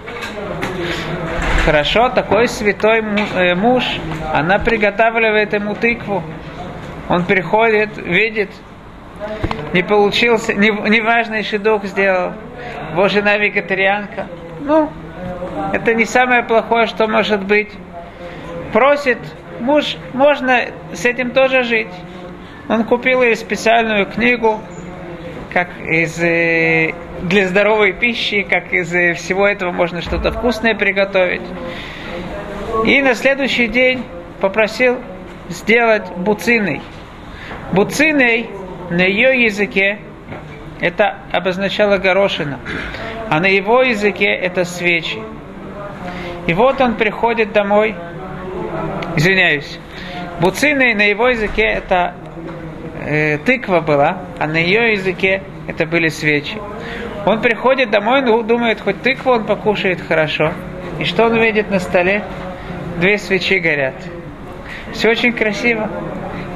Хорошо, 1.65 2.11
такой 2.11 2.49
святой 2.49 3.01
э, 3.01 3.55
муж, 3.55 3.85
она 4.33 4.59
приготавливает 4.59 5.53
ему 5.55 5.75
тыкву. 5.75 6.23
Он 7.09 7.25
приходит, 7.25 7.97
видит, 7.97 8.51
не 9.73 9.83
получился, 9.83 10.55
не, 10.55 10.69
неважный 10.69 11.43
шедух 11.43 11.85
сделал. 11.85 12.33
Его 12.95 13.09
жена 13.09 13.39
вегетарианка. 13.39 14.29
Ну, 14.61 14.89
это 15.73 15.95
не 15.95 16.05
самое 16.05 16.45
плохое, 16.45 16.87
что 16.87 17.09
может 17.09 17.45
быть. 17.45 17.73
Просит 18.73 19.19
муж, 19.59 19.97
можно 20.13 20.67
с 20.93 21.05
этим 21.05 21.33
тоже 21.33 21.65
жить. 21.65 21.93
Он 22.69 22.85
купил 22.85 23.21
ей 23.25 23.35
специальную 23.35 24.07
книгу, 24.07 24.61
как 25.53 25.71
из 25.81 26.23
э, 26.23 26.95
для 27.23 27.49
здоровой 27.49 27.95
пищи, 27.95 28.47
как 28.49 28.73
из 28.73 28.95
э, 28.95 29.15
всего 29.15 29.49
этого 29.49 29.73
можно 29.73 30.01
что-то 30.01 30.31
вкусное 30.31 30.77
приготовить. 30.77 31.43
И 32.87 33.03
на 33.03 33.17
следующий 33.17 33.67
день 33.67 34.05
попросил 34.41 34.99
сделать 35.49 36.13
буциной. 36.17 36.81
Буциной 37.73 38.51
на 38.89 39.03
ее 39.03 39.43
языке 39.47 39.99
это 40.81 41.19
обозначало 41.33 41.99
горошина, 41.99 42.59
а 43.31 43.41
на 43.41 43.47
его 43.47 43.83
языке 43.83 44.27
это 44.27 44.65
свечи. 44.65 45.19
И 46.47 46.53
вот 46.53 46.81
он 46.81 46.95
приходит 46.95 47.53
домой, 47.53 47.95
извиняюсь, 49.17 49.79
буциной 50.41 50.95
на 50.95 51.03
его 51.03 51.29
языке 51.29 51.63
это 51.63 52.15
э, 53.01 53.39
тыква 53.39 53.81
была, 53.81 54.19
а 54.39 54.47
на 54.47 54.59
ее 54.59 54.93
языке 54.93 55.43
это 55.67 55.87
были 55.87 56.09
свечи. 56.09 56.59
Он 57.27 57.41
приходит 57.41 57.91
домой, 57.91 58.21
ну, 58.21 58.43
думает, 58.43 58.81
хоть 58.81 59.01
тыкву 59.03 59.33
он 59.33 59.45
покушает 59.45 60.01
хорошо. 60.07 60.53
И 60.99 61.05
что 61.05 61.27
он 61.27 61.37
видит 61.37 61.71
на 61.71 61.81
столе? 61.81 62.23
Две 62.99 63.19
свечи 63.19 63.59
горят. 63.59 63.95
Все 64.93 65.11
очень 65.11 65.33
красиво. 65.33 65.91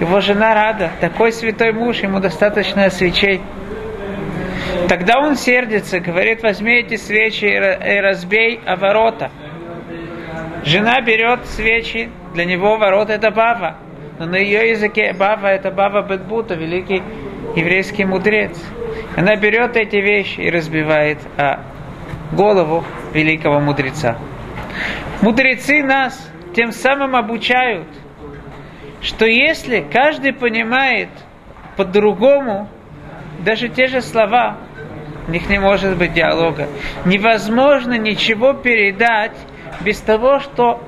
Его 0.01 0.21
жена 0.21 0.55
рада. 0.55 0.91
Такой 1.01 1.33
святой 1.33 1.73
муж, 1.73 1.99
ему 1.99 2.21
достаточно 2.21 2.89
свечей. 2.91 3.41
Тогда 4.87 5.19
он 5.19 5.37
сердится, 5.37 6.01
говорит, 6.01 6.43
возьми 6.43 6.75
эти 6.75 6.97
свечи 6.97 7.47
и 7.47 8.01
разбей 8.01 8.61
о 8.65 8.77
ворота. 8.77 9.31
Жена 10.65 11.01
берет 11.01 11.47
свечи, 11.47 12.11
для 12.35 12.45
него 12.45 12.77
ворота 12.77 13.15
это 13.15 13.31
бава. 13.31 13.79
Но 14.19 14.27
на 14.27 14.37
ее 14.37 14.71
языке 14.71 15.13
бава 15.13 15.47
это 15.47 15.71
бава 15.71 16.03
Бетбута, 16.03 16.55
великий 16.55 17.03
еврейский 17.57 18.05
мудрец. 18.05 18.59
Она 19.17 19.37
берет 19.37 19.77
эти 19.77 19.97
вещи 19.97 20.41
и 20.41 20.51
разбивает 20.51 21.19
о 21.37 21.61
голову 22.33 22.85
великого 23.13 23.61
мудреца. 23.61 24.19
Мудрецы 25.23 25.83
нас 25.83 26.31
тем 26.55 26.73
самым 26.73 27.17
обучают, 27.17 27.89
что 29.01 29.27
если 29.27 29.81
каждый 29.81 30.33
понимает 30.33 31.09
по-другому, 31.77 32.69
даже 33.41 33.69
те 33.69 33.87
же 33.87 34.01
слова, 34.01 34.59
у 35.29 35.31
них 35.31 35.49
не 35.51 35.59
может 35.59 35.99
быть 35.99 36.15
диалога. 36.15 36.69
Невозможно 37.05 37.99
ничего 37.99 38.55
передать 38.55 39.37
без 39.83 40.01
того, 40.01 40.41
что 40.41 40.83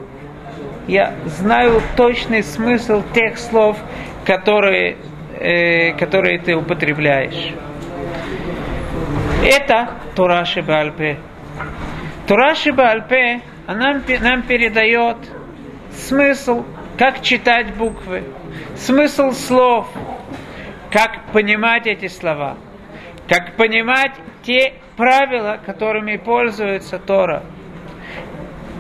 я 0.89 1.15
знаю 1.27 1.83
точный 1.95 2.43
смысл 2.43 3.03
тех 3.13 3.39
слов, 3.39 3.77
которые, 4.25 4.97
э, 5.39 5.93
которые 5.93 6.39
ты 6.39 6.55
употребляешь. 6.55 7.53
Это 9.45 9.91
Тора 10.17 10.47
Шибальпе. 10.47 11.19
Тора 12.27 12.55
Шибальпе, 12.55 13.43
она 13.67 14.01
нам 14.21 14.43
передает 14.43 15.19
смысл, 15.93 16.65
как 16.97 17.21
читать 17.21 17.75
буквы, 17.75 18.25
смысл 18.75 19.33
слов, 19.33 19.87
как 20.91 21.31
понимать 21.33 21.87
эти 21.87 22.09
слова, 22.09 22.57
как 23.29 23.57
понимать 23.57 24.13
те 24.43 24.75
правила, 24.97 25.59
которыми 25.65 26.17
пользуется 26.17 26.99
Тора– 26.99 27.43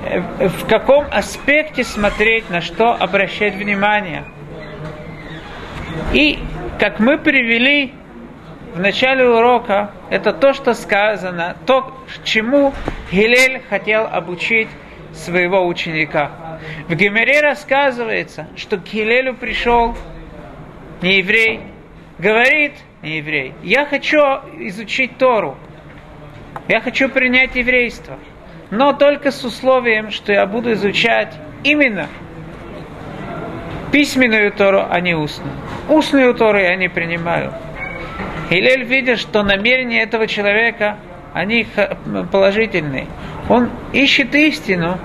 Э, 0.02 0.48
в 0.48 0.66
каком 0.66 1.04
аспекте 1.10 1.84
смотреть, 1.84 2.48
на 2.48 2.60
что 2.60 2.94
обращать 2.94 3.54
внимание. 3.54 4.24
И, 6.14 6.38
как 6.78 7.00
мы 7.00 7.18
привели 7.18 7.92
в 8.74 8.80
начале 8.80 9.28
урока, 9.28 9.90
это 10.08 10.32
то, 10.32 10.54
что 10.54 10.72
сказано, 10.72 11.56
то, 11.66 11.94
чему 12.24 12.72
Гилель 13.12 13.60
хотел 13.68 14.06
обучить 14.06 14.68
своего 15.12 15.66
ученика. 15.66 16.58
В 16.88 16.94
Гемере 16.94 17.40
рассказывается, 17.40 18.46
что 18.56 18.78
к 18.78 18.84
Гилелю 18.84 19.34
пришел 19.34 19.96
не 21.02 21.18
еврей, 21.18 21.60
говорит 22.18 22.72
не 23.02 23.18
еврей, 23.18 23.54
я 23.62 23.86
хочу 23.86 24.20
изучить 24.58 25.18
Тору, 25.18 25.56
я 26.68 26.80
хочу 26.80 27.08
принять 27.08 27.56
еврейство– 27.56 28.18
но 28.70 28.92
только 28.92 29.32
с 29.32 29.44
условием, 29.44 30.10
что 30.10 30.32
я 30.32 30.46
буду 30.46 30.72
изучать 30.72 31.34
именно 31.64 32.06
письменную 33.90 34.52
Тору, 34.52 34.86
а 34.88 35.00
не 35.00 35.14
устную. 35.14 35.52
Устную 35.88 36.34
Тору 36.34 36.58
я 36.58 36.76
не 36.76 36.88
принимаю. 36.88 37.52
Илель 38.48 38.84
видит, 38.84 39.18
что 39.18 39.42
намерения 39.42 40.02
этого 40.02 40.28
человека, 40.28 40.98
они 41.34 41.66
положительные. 42.30 43.06
Он 43.48 43.70
ищет 43.92 44.34
истину, 44.34 44.98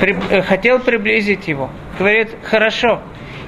э, 0.00 0.42
хотел 0.42 0.80
приблизить 0.80 1.46
его. 1.46 1.70
Говорит, 1.98 2.30
хорошо, 2.42 3.00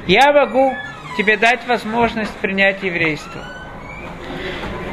я 0.06 0.32
могу 0.32 0.74
тебе 1.16 1.36
дать 1.36 1.66
возможность 1.66 2.34
принять 2.38 2.82
еврейство. 2.82 3.42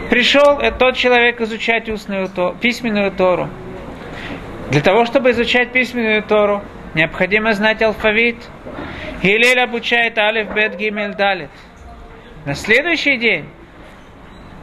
Пришел 0.10 0.60
тот 0.78 0.96
человек 0.96 1.40
изучать 1.42 1.90
устную 1.90 2.30
письменную 2.60 3.12
Тору. 3.12 3.50
Для 4.70 4.82
того, 4.82 5.06
чтобы 5.06 5.32
изучать 5.32 5.72
письменную 5.72 6.24
Тору, 6.24 6.62
необходимо 6.94 7.54
знать 7.54 7.82
алфавит. 7.82 8.38
Гилель 9.24 9.60
обучает 9.60 10.18
Алиф, 10.18 10.54
Бет, 10.54 10.76
Гимель, 10.78 11.14
Далит. 11.14 11.50
На 12.46 12.56
следующий 12.56 13.18
день 13.18 13.46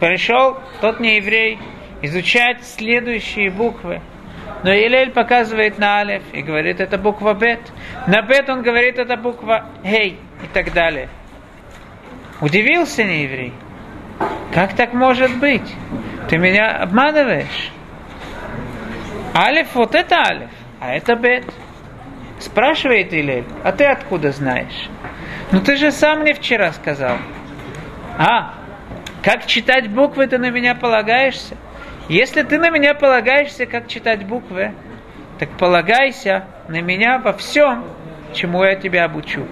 пришел 0.01 0.59
тот 0.81 1.01
нееврей 1.01 1.59
изучать 2.03 2.65
следующие 2.65 3.51
буквы. 3.51 4.01
Но 4.65 4.73
Илель 4.73 5.11
показывает 5.11 5.79
на 5.79 5.99
Алиф 5.99 6.23
и 6.33 6.43
говорит, 6.43 6.81
это 6.81 6.99
буква 6.99 7.35
Бет. 7.35 7.61
На 8.07 8.23
Бет 8.23 8.49
он 8.49 8.63
говорит, 8.63 8.99
это 8.99 9.17
буква 9.17 9.67
Хей 9.85 10.19
и 10.43 10.47
так 10.53 10.73
далее. 10.73 11.09
Удивился 12.41 13.03
нееврей. 13.03 13.53
Как 14.55 14.75
так 14.75 14.93
может 14.93 15.37
быть? 15.39 15.75
Ты 16.29 16.39
меня 16.39 16.71
обманываешь. 16.71 17.73
Алиф, 19.35 19.75
вот 19.75 19.95
это 19.95 20.17
алиф, 20.17 20.51
а 20.81 20.95
это 20.95 21.17
бет. 21.17 21.45
Спрашивает 22.39 23.13
Илель, 23.13 23.45
а 23.65 23.73
ты 23.73 23.85
откуда 23.85 24.31
знаешь? 24.31 24.89
Ну 25.51 25.61
ты 25.61 25.77
же 25.77 25.91
сам 25.91 26.21
мне 26.21 26.35
вчера 26.35 26.73
сказал. 26.73 27.19
А, 28.17 28.55
как 29.23 29.47
читать 29.47 29.91
буквы, 29.91 30.29
ты 30.29 30.39
на 30.39 30.51
меня 30.51 30.75
полагаешься? 30.75 31.57
Если 32.09 32.43
ты 32.43 32.59
на 32.59 32.71
меня 32.71 32.95
полагаешься, 32.95 33.67
как 33.67 33.89
читать 33.89 34.25
буквы, 34.25 34.73
так 35.39 35.51
полагайся 35.59 36.45
на 36.69 36.81
меня 36.81 37.19
во 37.19 37.33
всем, 37.33 37.85
чему 38.33 38.63
я 38.65 38.77
тебя 38.77 39.05
обучу. 39.05 39.47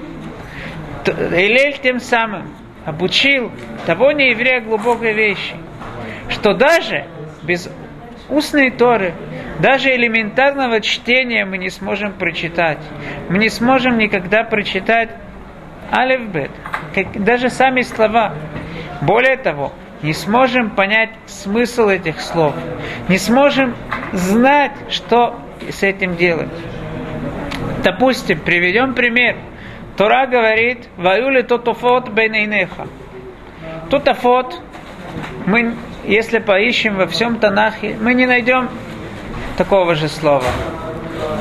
Илель 1.06 1.78
тем 1.78 2.00
самым 2.00 2.48
обучил 2.86 3.50
того 3.84 4.12
нееврея 4.12 4.60
глубокой 4.60 5.12
вещи, 5.12 5.54
что 6.30 6.54
даже 6.54 7.04
без 7.42 7.68
устной 8.28 8.70
Торы, 8.70 9.12
Даже 9.58 9.94
элементарного 9.94 10.80
чтения 10.82 11.46
мы 11.46 11.56
не 11.56 11.70
сможем 11.70 12.12
прочитать. 12.12 12.78
Мы 13.30 13.38
не 13.38 13.48
сможем 13.48 13.96
никогда 13.96 14.44
прочитать 14.44 15.08
алифбет, 15.90 16.50
даже 17.14 17.48
сами 17.48 17.80
слова. 17.82 18.34
Более 19.00 19.36
того, 19.36 19.72
не 20.02 20.12
сможем 20.12 20.70
понять 20.70 21.10
смысл 21.26 21.88
этих 21.88 22.20
слов, 22.20 22.54
не 23.08 23.16
сможем 23.16 23.74
знать, 24.12 24.72
что 24.90 25.40
с 25.70 25.82
этим 25.82 26.16
делать. 26.16 26.50
Допустим, 27.82 28.40
приведем 28.40 28.94
пример. 28.94 29.36
Тора 29.96 30.26
говорит, 30.26 30.88
«Ваюли 30.96 31.42
тотофот 31.42 32.10
бейнейнеха». 32.10 32.86
Тотофот, 33.90 34.60
мы, 35.46 35.74
если 36.04 36.38
поищем 36.38 36.96
во 36.96 37.06
всем 37.06 37.38
Танахе, 37.38 37.96
мы 38.00 38.12
не 38.14 38.26
найдем 38.26 38.68
такого 39.56 39.94
же 39.94 40.08
слова. 40.08 40.44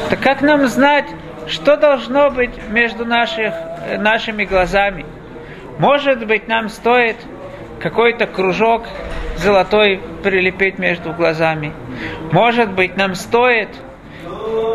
Так 0.10 0.20
как 0.22 0.42
нам 0.42 0.68
знать, 0.68 1.06
что 1.48 1.76
должно 1.76 2.30
быть 2.30 2.52
между 2.70 3.06
наших, 3.06 3.54
нашими 3.98 4.46
глазами? 4.46 5.06
Может 5.78 6.26
быть, 6.26 6.48
нам 6.48 6.70
стоит 6.70 7.18
какой-то 7.82 8.26
кружок 8.26 8.84
золотой 9.38 10.00
прилепить 10.24 10.80
между 10.80 11.12
глазами. 11.12 11.74
Может 12.32 12.72
быть, 12.72 12.96
нам 12.96 13.16
стоит 13.16 13.70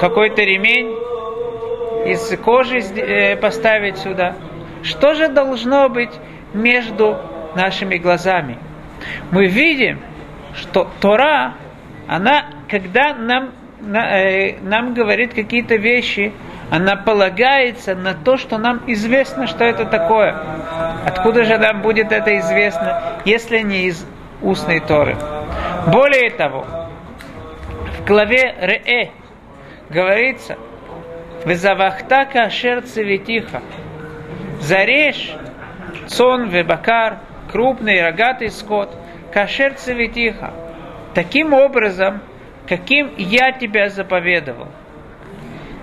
какой-то 0.01 0.43
ремень 0.43 0.95
из 2.07 2.37
кожи 2.39 2.79
э, 2.79 3.37
поставить 3.37 3.99
сюда. 3.99 4.35
Что 4.83 5.15
же 5.15 5.29
должно 5.29 5.89
быть 5.89 6.13
между 6.55 7.19
нашими 7.55 7.97
глазами? 7.97 8.59
Мы 9.31 9.47
видим, 9.47 10.01
что 10.55 10.91
Тора, 11.01 11.55
она, 12.07 12.47
когда 12.69 13.15
нам, 13.15 13.51
э, 13.95 14.59
нам 14.63 14.95
говорит 14.95 15.35
какие-то 15.35 15.77
вещи, 15.77 16.33
она 16.71 16.97
полагается 16.97 17.95
на 17.95 18.15
то, 18.15 18.37
что 18.37 18.57
нам 18.57 18.83
известно, 18.87 19.47
что 19.47 19.65
это 19.65 19.85
такое. 19.85 20.37
Откуда 21.05 21.45
же 21.45 21.59
нам 21.59 21.83
будет 21.83 22.13
это 22.13 22.39
известно, 22.39 23.21
если 23.25 23.59
не 23.61 23.87
из 23.87 24.07
устной 24.41 24.81
Торы? 24.81 25.17
Более 25.89 26.31
того, 26.31 26.65
в 27.99 28.07
главе 28.07 28.55
Ре 28.61 29.11
говорится, 29.89 30.57
«Везавахта 31.45 32.25
кашер 32.25 32.83
цветиха» 32.83 33.63
Зарежь 34.61 35.33
сон 36.07 36.49
вебакар, 36.49 37.19
крупный 37.51 38.03
рогатый 38.03 38.51
скот, 38.51 38.95
кашер 39.33 39.75
цветиха. 39.75 40.53
Таким 41.15 41.53
образом, 41.55 42.21
каким 42.69 43.15
я 43.17 43.53
тебя 43.53 43.89
заповедовал. 43.89 44.69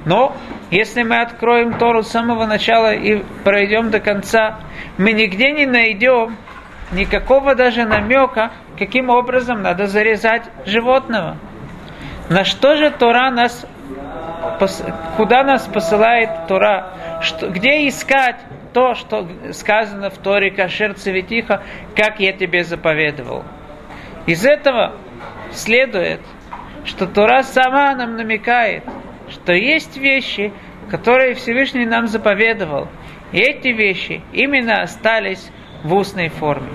Но 0.06 0.36
если 0.70 1.04
мы 1.04 1.22
откроем 1.22 1.78
Тору 1.78 2.04
с 2.04 2.10
самого 2.10 2.46
начала 2.46 2.94
и 2.94 3.24
пройдем 3.44 3.90
до 3.90 4.00
конца, 4.00 4.60
мы 4.98 5.12
нигде 5.12 5.52
не 5.52 5.66
найдем 5.66 6.38
никакого 6.92 7.56
даже 7.56 7.84
намека, 7.84 8.52
каким 8.78 9.10
образом 9.10 9.64
надо 9.64 9.88
зарезать 9.88 10.44
животного. 10.66 11.38
На 12.30 12.44
что 12.44 12.76
же 12.76 12.92
Тора 12.92 13.32
нас, 13.32 13.66
куда 15.18 15.44
нас 15.44 15.66
посылает 15.66 16.48
Тора? 16.48 16.94
Что, 17.22 17.50
где 17.50 17.88
искать 17.88 18.38
то, 18.74 18.94
что 18.94 19.28
сказано 19.54 20.10
в 20.10 20.18
Торе 20.18 20.52
Кашер 20.52 20.94
Цветиха, 20.94 21.64
как 21.96 22.20
я 22.20 22.34
тебе 22.34 22.64
заповедовал? 22.64 23.44
Из 24.26 24.46
этого 24.46 24.96
следует, 25.52 26.22
что 26.86 27.08
Тора 27.08 27.44
сама 27.44 27.96
нам 27.96 28.16
намекает– 28.16 28.84
что 29.30 29.54
есть 29.54 29.98
вещи, 29.98 30.54
которые 30.90 31.36
Всевышний 31.36 31.86
нам 31.86 32.08
заповедовал. 32.08 32.88
И 33.32 33.40
эти 33.40 33.70
вещи 33.70 34.22
именно 34.32 34.82
остались 34.82 35.52
в 35.84 35.94
устной 35.94 36.30
форме. 36.30 36.70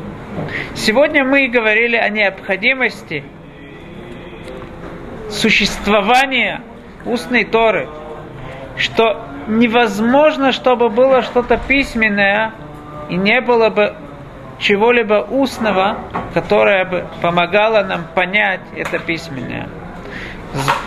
Сегодня 0.74 1.24
мы 1.24 1.48
говорили 1.48 1.96
о 1.96 2.08
необходимости 2.08 3.24
существования 5.30 6.62
устной 7.04 7.44
Торы, 7.44 7.88
что 8.76 9.24
невозможно, 9.46 10.52
чтобы 10.52 10.88
было 10.88 11.22
что-то 11.22 11.56
письменное 11.56 12.52
и 13.08 13.16
не 13.16 13.40
было 13.40 13.70
бы 13.70 13.94
чего-либо 14.58 15.26
устного, 15.28 15.98
которое 16.34 16.84
бы 16.84 17.06
помогало 17.20 17.82
нам 17.82 18.04
понять 18.14 18.60
это 18.76 18.98
письменное. 18.98 19.68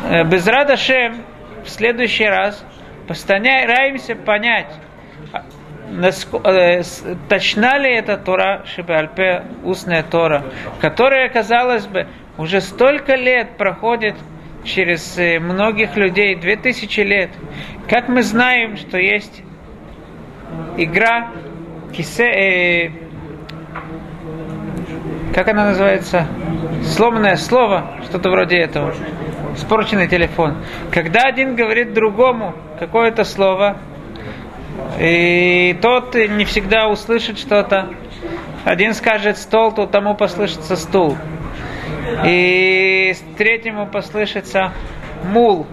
Э, 0.09 0.23
без 0.23 0.47
Радашем 0.47 1.23
в 1.63 1.69
следующий 1.69 2.25
раз 2.25 2.65
постараемся 3.07 4.15
понять, 4.15 4.71
а, 5.33 5.43
э, 5.91 6.81
точна 7.27 7.77
ли 7.77 7.95
это 7.95 8.17
Тора 8.17 8.63
Шибальпе, 8.65 9.43
устная 9.63 10.03
Тора, 10.03 10.43
которая, 10.79 11.29
казалось 11.29 11.87
бы, 11.87 12.07
уже 12.37 12.61
столько 12.61 13.15
лет 13.15 13.57
проходит 13.57 14.15
через 14.65 15.17
э, 15.17 15.39
многих 15.39 15.95
людей, 15.95 16.35
две 16.35 16.57
тысячи 16.57 17.01
лет. 17.01 17.29
Как 17.87 18.09
мы 18.09 18.23
знаем, 18.23 18.75
что 18.77 18.97
есть 18.97 19.43
игра 20.77 21.31
кисе, 21.93 22.25
э, 22.25 22.91
как 25.33 25.47
она 25.47 25.65
называется? 25.65 26.27
Сломанное 26.83 27.35
слово, 27.35 27.99
что-то 28.03 28.29
вроде 28.29 28.57
этого 28.57 28.93
испорченный 29.55 30.07
телефон. 30.07 30.57
Когда 30.91 31.21
один 31.23 31.55
говорит 31.55 31.93
другому 31.93 32.53
какое-то 32.79 33.23
слово, 33.23 33.77
и 34.99 35.77
тот 35.81 36.13
не 36.15 36.45
всегда 36.45 36.89
услышит 36.89 37.39
что-то, 37.39 37.89
один 38.65 38.93
скажет 38.93 39.37
стол, 39.37 39.71
то 39.71 39.85
тому 39.85 40.15
послышится 40.15 40.75
стул. 40.75 41.15
И 42.25 43.15
третьему 43.37 43.87
послышится 43.87 44.73
мул 45.23 45.65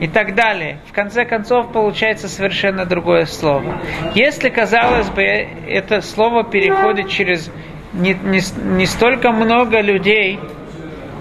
и 0.00 0.06
так 0.06 0.34
далее. 0.34 0.78
В 0.86 0.92
конце 0.92 1.24
концов 1.24 1.72
получается 1.72 2.28
совершенно 2.28 2.84
другое 2.84 3.26
слово. 3.26 3.80
Если, 4.14 4.48
казалось 4.48 5.10
бы, 5.10 5.22
это 5.22 6.00
слово 6.00 6.44
переходит 6.44 7.08
через 7.08 7.50
не, 7.92 8.14
не, 8.14 8.40
не 8.76 8.86
столько 8.86 9.32
много 9.32 9.80
людей, 9.80 10.38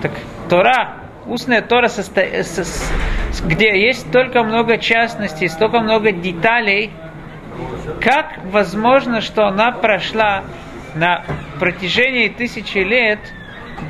так 0.02 0.12
Тора 0.50 1.08
устная 1.28 1.62
Тора, 1.62 1.88
состо... 1.88 2.24
где 3.46 3.80
есть 3.80 4.08
столько 4.08 4.44
много 4.44 4.78
частностей, 4.78 5.50
столько 5.50 5.80
много 5.82 6.12
деталей, 6.12 6.92
как 8.02 8.40
возможно, 8.46 9.22
что 9.22 9.46
она 9.46 9.72
прошла 9.72 10.44
на 10.96 11.24
протяжении 11.60 12.30
тысячи 12.30 12.80
лет 12.80 13.20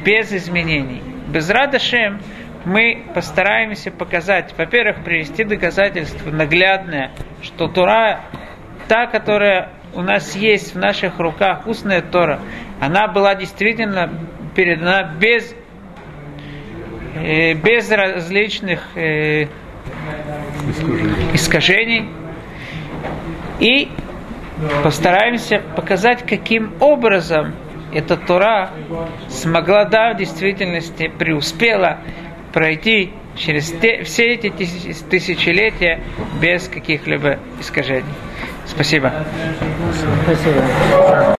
без 0.04 0.32
изменений? 0.34 1.02
Без 1.28 1.50
Радашем 1.50 2.20
мы 2.66 3.06
постараемся 3.14 3.92
показать, 3.92 4.54
во-первых, 4.58 5.04
привести 5.04 5.44
доказательство 5.44 6.32
наглядное, 6.32 7.12
что 7.42 7.68
Тора, 7.68 8.22
та, 8.88 9.08
которая 9.08 9.70
у 9.94 10.02
нас 10.02 10.36
есть 10.36 10.76
в 10.76 10.78
наших 10.78 11.20
руках, 11.20 11.68
устная 11.68 12.02
Тора, 12.02 12.40
она 12.80 13.08
была 13.08 13.36
действительно 13.36 14.12
передана 14.56 15.04
без 15.04 15.56
Э, 17.20 17.54
без 17.54 17.90
различных 17.90 18.82
э, 18.96 19.48
искажений. 21.34 22.10
И 23.60 23.90
постараемся 24.84 25.62
показать, 25.76 26.26
каким 26.26 26.74
образом 26.80 27.56
эта 27.98 28.16
Тора 28.16 28.70
смогла, 29.28 29.86
да, 29.86 30.14
в 30.14 30.18
действительности 30.18 31.08
преуспела 31.08 31.98
пройти 32.54 33.12
через 33.36 33.72
те, 33.72 34.04
все 34.04 34.36
эти 34.36 34.52
тысячелетия 34.52 36.02
без 36.40 36.68
каких-либо 36.68 37.40
искажений. 37.60 38.06
Спасибо. 38.68 39.12
Спасибо. 40.26 41.36